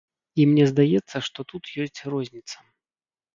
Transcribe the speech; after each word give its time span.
І 0.43 0.45
мне 0.53 0.63
здаецца, 0.71 1.21
што 1.27 1.39
тут 1.53 1.63
ёсць 1.85 1.99
розніца. 2.15 2.57